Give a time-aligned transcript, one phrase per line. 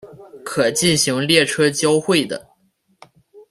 [0.43, 2.47] 可进行列车交会的。